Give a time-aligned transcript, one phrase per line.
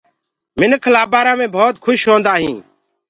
[0.59, 2.63] منک لآبآرآ مي ڀوت کوُش هوندآ هينٚ۔